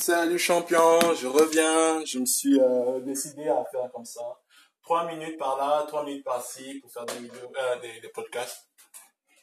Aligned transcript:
Salut 0.00 0.38
champion, 0.38 1.00
je 1.20 1.26
reviens. 1.26 2.04
Je 2.04 2.20
me 2.20 2.24
suis 2.24 2.60
euh, 2.60 3.00
décidé 3.00 3.48
à 3.48 3.64
faire 3.72 3.90
comme 3.92 4.04
ça. 4.04 4.20
Trois 4.80 5.04
minutes 5.08 5.36
par 5.36 5.58
là, 5.58 5.84
trois 5.88 6.04
minutes 6.04 6.24
par-ci 6.24 6.78
pour 6.80 6.92
faire 6.92 7.04
des 7.06 7.14
vidéos, 7.14 7.50
euh, 7.60 8.00
des, 8.00 8.08
podcasts. 8.10 8.68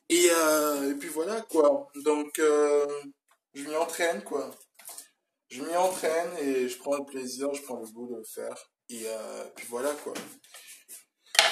Et, 0.10 0.30
euh, 0.32 0.92
et 0.92 0.94
puis 0.94 1.10
voilà 1.10 1.42
quoi. 1.42 1.90
Donc 2.06 2.40
je 2.40 3.68
m'y 3.68 3.76
entraîne 3.76 4.24
quoi. 4.24 4.50
Je 5.50 5.62
m'y 5.62 5.76
entraîne 5.76 6.32
et 6.40 6.70
je 6.70 6.78
prends 6.78 6.96
le 6.96 7.04
plaisir, 7.04 7.54
je 7.54 7.62
prends 7.62 7.82
le 7.82 7.88
goût 7.88 8.08
de 8.08 8.16
le 8.16 8.24
faire. 8.24 8.56
Et 8.90 9.06
puis 9.58 9.68
voilà 9.70 9.92
quoi. 10.06 10.14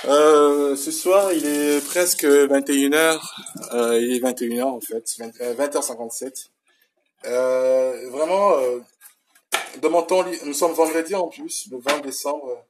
Ce 0.06 0.92
soir, 0.92 1.34
il 1.34 1.46
est 1.46 1.86
presque 1.86 2.24
21h. 2.24 3.20
Euh, 3.74 4.00
il 4.00 4.16
est 4.16 4.20
21h 4.20 4.64
en 4.64 4.80
fait, 4.80 5.04
20, 5.20 5.42
euh, 5.42 5.56
20h57. 5.56 6.48
Euh, 7.26 8.10
vraiment, 8.10 8.58
euh, 8.58 8.80
dans 8.82 8.82
mon 8.82 8.82
temps, 8.82 8.84
li- 8.84 9.63
nous 9.82 10.54
sommes 10.54 10.74
vendredi 10.74 11.16
en 11.16 11.28
plus, 11.28 11.68
le 11.72 11.80
20 11.80 12.00
décembre. 12.02 12.66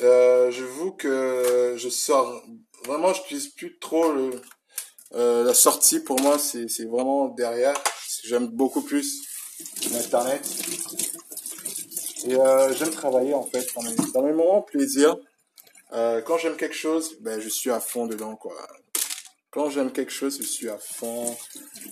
Euh, 0.00 0.50
je 0.50 0.64
vous 0.64 0.92
que 0.92 1.74
je 1.76 1.88
sors. 1.88 2.42
Vraiment, 2.84 3.12
je 3.12 3.20
n'utilise 3.22 3.48
plus 3.48 3.78
trop 3.78 4.12
euh, 5.14 5.44
la 5.44 5.54
sortie 5.54 6.00
pour 6.00 6.20
moi, 6.20 6.38
c'est 6.38 6.84
vraiment 6.86 7.28
derrière. 7.28 7.74
J'aime 8.24 8.48
beaucoup 8.48 8.82
plus 8.82 9.22
l'internet. 9.92 10.42
Et 12.26 12.34
euh, 12.34 12.72
j'aime 12.74 12.90
travailler 12.90 13.34
en 13.34 13.44
fait 13.44 13.66
dans 13.74 13.82
mes, 13.82 13.94
dans 14.12 14.22
mes 14.22 14.32
moments 14.32 14.62
plaisir. 14.62 15.16
Euh, 15.92 16.20
quand 16.22 16.38
j'aime 16.38 16.56
quelque 16.56 16.74
chose, 16.74 17.16
ben 17.20 17.38
je 17.40 17.48
suis 17.48 17.70
à 17.70 17.78
fond 17.78 18.06
dedans 18.06 18.34
quoi. 18.34 18.56
Quand 19.50 19.70
j'aime 19.70 19.92
quelque 19.92 20.10
chose, 20.10 20.38
je 20.40 20.46
suis 20.46 20.68
à 20.68 20.78
fond. 20.78 21.36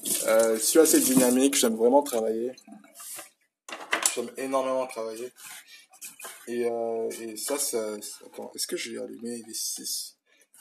Je 0.02 0.58
suis 0.58 0.80
assez 0.80 0.98
dynamique, 0.98 1.54
j'aime 1.54 1.76
vraiment 1.76 2.02
travailler. 2.02 2.52
J'aime 4.14 4.30
énormément 4.36 4.86
travailler. 4.86 5.32
Et, 6.48 6.64
euh, 6.66 7.08
et 7.20 7.36
ça, 7.36 7.58
ça, 7.58 8.00
ça- 8.00 8.24
attends, 8.26 8.50
est-ce 8.54 8.66
que 8.66 8.76
j'ai 8.76 8.98
allumé 8.98 9.42
les 9.46 9.54
6 9.54 10.16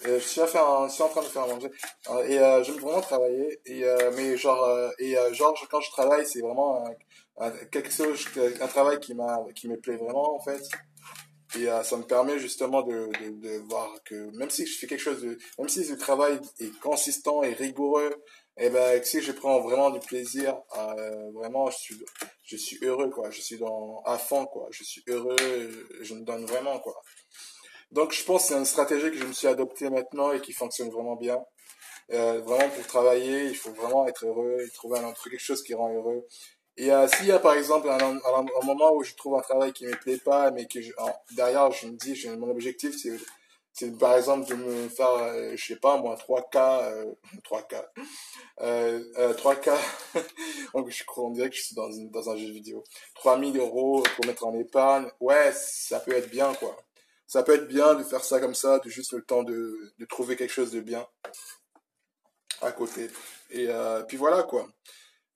euh, 0.08 0.20
je, 0.20 0.26
suis 0.26 0.42
en 0.42 0.48
train 0.48 1.22
de 1.22 1.28
faire 1.28 1.44
à 1.44 1.48
manger. 1.48 1.70
Euh, 2.10 2.24
Et 2.24 2.64
j'aime 2.64 2.80
vraiment 2.80 3.02
travailler. 3.02 3.60
Et, 3.68 3.84
mais 4.16 4.36
genre, 4.36 4.92
et, 4.98 5.16
genre, 5.34 5.56
quand 5.70 5.80
je 5.82 5.92
travaille, 5.92 6.26
c'est 6.26 6.42
vraiment 6.42 6.84
un, 7.40 7.52
quelque 7.72 7.92
chose, 7.92 8.26
un 8.62 8.68
travail 8.68 9.00
qui, 9.00 9.14
qui 9.56 9.68
me 9.68 9.78
plaît 9.80 9.98
vraiment 9.98 10.36
en 10.36 10.40
fait. 10.40 10.62
Et 11.60 11.68
ça 11.84 11.98
me 11.98 12.04
permet 12.04 12.40
justement 12.40 12.82
de, 12.82 13.10
de, 13.22 13.48
de 13.48 13.58
voir 13.70 13.92
que 14.06 14.16
même 14.38 14.50
si 14.50 14.66
je 14.66 14.80
fais 14.80 14.88
quelque 14.88 15.02
chose 15.02 15.22
de, 15.22 15.38
même 15.60 15.70
si 15.70 15.84
le 15.84 15.98
travail 15.98 16.40
est 16.60 16.76
consistant 16.80 17.44
et 17.44 17.54
rigoureux, 17.54 18.12
et 18.58 18.70
ben 18.70 19.04
si 19.04 19.22
je 19.22 19.32
prends 19.32 19.60
vraiment 19.62 19.90
du 19.92 20.00
plaisir, 20.00 20.60
euh, 20.78 21.32
vraiment 21.34 21.70
je 21.70 21.78
suis, 21.78 22.06
je 22.44 22.58
suis 22.58 22.78
heureux 22.84 23.10
quoi, 23.10 23.30
je 23.32 23.42
suis 23.42 23.58
dans 23.58 24.02
à 24.06 24.18
fond 24.18 24.46
quoi, 24.46 24.68
je 24.72 24.84
suis 24.84 25.04
heureux, 25.08 25.36
je 26.02 26.14
me 26.14 26.22
donne 26.22 26.46
vraiment 26.46 26.80
quoi. 26.80 27.02
Donc 27.92 28.12
je 28.14 28.24
pense 28.24 28.44
que 28.44 28.48
c'est 28.50 28.60
une 28.60 28.66
stratégie 28.66 29.10
que 29.12 29.18
je 29.18 29.26
me 29.26 29.34
suis 29.34 29.48
adoptée 29.48 29.90
maintenant 29.90 30.32
et 30.32 30.42
qui 30.42 30.54
fonctionne 30.54 30.90
vraiment 30.90 31.16
bien. 31.16 31.44
Euh, 32.12 32.42
vraiment 32.42 32.70
pour 32.70 32.86
travailler, 32.88 33.46
il 33.46 33.56
faut 33.56 33.72
vraiment 33.72 34.06
être 34.08 34.26
heureux 34.26 34.58
trouver 34.74 35.00
un 35.00 35.12
truc, 35.14 35.32
quelque 35.32 35.42
chose 35.42 35.64
qui 35.64 35.74
rend 35.74 35.94
heureux. 35.94 36.28
Et 36.78 36.92
euh, 36.92 37.08
s'il 37.08 37.28
y 37.28 37.32
a 37.32 37.40
par 37.40 37.54
exemple 37.54 37.90
un, 37.90 38.66
moment 38.66 38.94
où 38.96 39.04
je 39.04 39.14
trouve 39.16 39.36
un 39.38 39.42
travail 39.42 39.72
qui 39.74 39.86
me 39.86 39.92
plaît 39.92 40.18
pas, 40.18 40.52
mais 40.52 40.66
que 40.66 40.80
derrière 41.36 41.72
je 41.72 41.88
me 41.88 41.94
dis, 41.94 42.28
mon 42.38 42.50
objectif 42.50 42.98
c'est 42.98 43.18
c'est 43.74 43.98
par 43.98 44.16
exemple 44.18 44.48
de 44.50 44.56
me 44.56 44.90
faire, 44.90 45.10
euh, 45.10 45.54
je 45.56 45.66
sais 45.66 45.78
pas 45.78 45.98
moi, 45.98 46.16
3K, 46.16 46.84
euh, 46.84 47.14
3K, 47.50 47.84
euh, 48.62 49.04
euh, 49.18 49.34
3K, 49.34 49.72
donc 50.74 50.90
je 50.92 51.04
crois, 51.06 51.26
on 51.26 51.32
dirait 51.32 51.50
que 51.50 51.56
je 51.56 51.62
suis 51.64 51.76
dans, 51.76 51.90
dans 51.90 52.30
un 52.30 52.38
jeu 52.38 52.52
vidéo, 52.52 52.84
3000 53.16 53.58
euros 53.58 54.04
pour 54.16 54.26
mettre 54.26 54.46
en 54.46 54.54
épargne, 54.60 55.10
ouais, 55.20 55.52
ça 55.54 56.00
peut 56.00 56.14
être 56.14 56.30
bien 56.30 56.54
quoi. 56.56 56.76
Ça 57.28 57.44
peut 57.44 57.54
être 57.54 57.68
bien 57.70 57.96
de 57.96 58.04
faire 58.04 58.26
ça 58.26 58.42
comme 58.42 58.56
ça, 58.56 58.80
de 58.80 58.90
juste 58.90 59.14
le 59.14 59.24
temps 59.24 59.44
de, 59.44 59.94
de 59.98 60.06
trouver 60.06 60.36
quelque 60.36 60.52
chose 60.52 60.72
de 60.72 60.82
bien 60.82 61.08
à 62.62 62.74
côté. 62.74 63.10
Et 63.52 63.68
euh, 63.70 64.04
puis 64.04 64.18
voilà 64.18 64.44
quoi. 64.44 64.68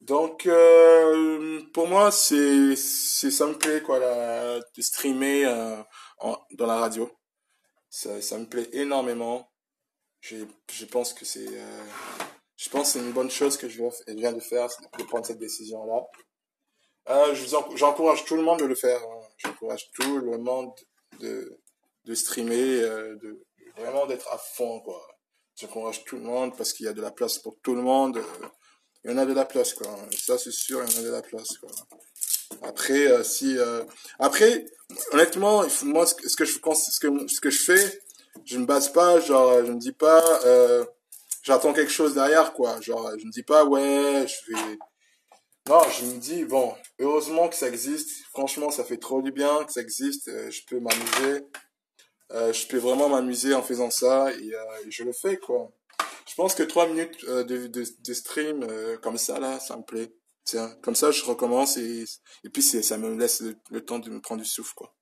Donc 0.02 0.46
euh, 0.46 1.62
pour 1.74 1.88
moi 1.88 2.12
c'est 2.12 2.76
c'est 2.76 3.32
ça 3.32 3.48
me 3.48 3.54
plaît 3.54 3.82
quoi 3.82 4.00
la, 4.00 4.60
de 4.60 4.82
streamer 4.82 5.46
en, 6.20 6.38
dans 6.52 6.68
la 6.68 6.78
radio. 6.78 7.10
Ça, 7.96 8.38
me 8.38 8.46
plaît 8.46 8.68
énormément. 8.74 9.50
Je, 10.20 10.36
je 10.70 10.86
pense 10.86 11.14
que 11.14 11.24
c'est 11.24 11.48
euh, 11.48 11.84
je 12.58 12.70
pense 12.70 12.88
que 12.88 13.00
c'est 13.00 13.06
une 13.06 13.14
bonne 13.14 13.32
chose 13.32 13.56
que 13.56 13.70
je 13.70 13.82
viens, 14.10 14.34
de 14.34 14.40
faire, 14.42 14.68
de 15.00 15.04
prendre 15.04 15.26
cette 15.26 15.38
décision 15.38 15.86
là. 15.86 16.04
Euh, 17.08 17.34
j'encourage 17.76 18.26
tout 18.26 18.36
le 18.36 18.42
monde 18.42 18.60
de 18.60 18.66
le 18.66 18.76
faire. 18.76 19.02
hein. 19.02 19.22
J'encourage 19.38 19.90
tout 19.92 20.18
le 20.18 20.38
monde 20.38 20.74
de 21.22 21.58
de 22.04 22.14
streamer, 22.16 22.82
euh, 22.82 23.16
de 23.16 23.46
vraiment 23.78 24.06
d'être 24.08 24.28
à 24.34 24.38
fond 24.38 24.82
quoi. 24.82 25.02
J'encourage 25.56 26.04
tout 26.04 26.18
le 26.18 26.24
monde 26.24 26.58
parce 26.58 26.74
qu'il 26.74 26.86
y 26.88 26.90
a 26.90 26.94
de 26.94 27.02
la 27.02 27.12
place 27.12 27.38
pour 27.40 27.56
tout 27.62 27.76
le 27.76 27.82
monde. 27.82 28.22
il 29.06 29.12
y 29.12 29.14
en 29.14 29.18
a 29.18 29.26
de 29.26 29.34
la 29.34 29.46
place 29.46 29.74
quoi 29.74 29.96
ça 30.12 30.38
c'est 30.38 30.52
sûr 30.52 30.84
il 30.84 30.92
y 30.92 30.98
en 30.98 31.00
a 31.00 31.04
de 31.04 31.12
la 31.12 31.22
place 31.22 31.58
après 32.62 33.08
euh, 33.08 33.24
si 33.24 33.58
euh, 33.58 33.84
après 34.20 34.66
honnêtement 35.12 35.64
moi 35.84 36.06
ce 36.06 36.14
que, 36.36 36.46
je 36.46 36.54
ce 36.54 37.00
que 37.00 37.28
ce 37.28 37.42
que 37.42 37.50
je 37.50 37.64
fais 37.64 38.02
je 38.46 38.58
ne 38.58 38.66
base 38.66 38.92
pas 38.92 39.20
genre 39.20 39.66
je 39.66 39.72
me 39.72 39.80
dis 39.80 39.92
pas 39.92 40.24
euh, 40.46 40.86
j'attends 41.44 41.74
quelque 41.74 41.92
chose 41.92 42.16
derrière 42.16 42.54
quoi. 42.54 42.80
Genre 42.82 43.12
je 43.18 43.26
me 43.26 43.32
dis 43.32 43.44
pas 43.44 43.66
ouais 43.66 44.26
je 44.28 44.54
vais 44.54 44.78
non 45.68 45.82
je 45.98 46.06
me 46.06 46.18
dis 46.18 46.44
bon 46.46 46.74
heureusement 47.00 47.50
que 47.50 47.56
ça 47.56 47.68
existe. 47.68 48.26
Franchement 48.32 48.70
ça 48.72 48.84
fait 48.84 48.98
trop 48.98 49.22
du 49.22 49.32
bien 49.32 49.64
que 49.64 49.72
ça 49.72 49.82
existe 49.82 50.30
je 50.52 50.62
peux 50.68 50.80
m'amuser. 50.80 51.46
Je 52.32 52.68
peux 52.68 52.78
vraiment 52.78 53.10
m'amuser 53.10 53.54
en 53.54 53.64
faisant 53.64 53.90
ça 53.90 54.32
et, 54.32 54.52
je 54.90 55.04
le 55.04 55.14
fais 55.14 55.38
quoi. 55.38 55.72
Je 56.28 56.36
pense 56.36 56.54
que 56.54 56.64
trois 56.64 56.88
minutes 56.88 57.26
de, 57.26 57.68
de, 57.68 58.14
stream 58.14 58.68
comme 59.02 59.18
ça, 59.18 59.40
là, 59.40 59.60
ça 59.60 59.78
me 59.78 59.84
plaît. 59.84 60.12
Tiens, 60.46 60.74
comme 60.82 60.96
ça, 60.96 61.12
je 61.12 61.26
recommence 61.26 61.78
et, 61.78 62.06
et 62.46 62.50
puis 62.50 62.64
ça 62.64 62.98
me 62.98 63.18
laisse 63.18 63.42
le, 63.42 63.58
le 63.72 63.86
temps 63.86 64.00
de 64.00 64.10
me 64.10 64.22
prendre 64.22 64.42
du 64.42 64.48
souffle, 64.50 64.74
quoi. 64.76 64.95